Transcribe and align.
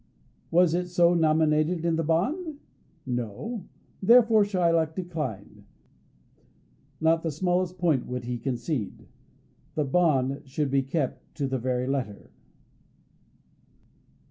Was 0.49 0.73
it 0.73 0.87
so 0.87 1.13
nominated 1.13 1.85
in 1.85 1.95
the 1.95 2.03
bond? 2.03 2.57
No. 3.05 3.67
Therefore 4.01 4.43
Shylock 4.43 4.95
declined. 4.95 5.63
Not 6.99 7.21
the 7.21 7.29
smallest 7.29 7.77
point 7.77 8.07
would 8.07 8.23
he 8.23 8.39
concede. 8.39 9.05
The 9.75 9.85
bond 9.85 10.41
should 10.47 10.71
be 10.71 10.81
kept 10.81 11.35
to 11.35 11.45
the 11.45 11.59
very 11.59 11.85
letter. 11.85 12.31